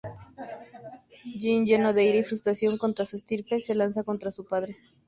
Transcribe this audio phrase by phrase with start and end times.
[1.39, 4.75] Jin, lleno de ira y frustración contra su estirpe, se lanza contra su padre.